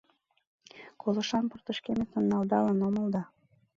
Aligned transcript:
Колошан 1.01 1.43
портышкеметым 1.51 2.23
налдалын 2.31 2.79
омыл 2.87 3.07
да 3.15 3.21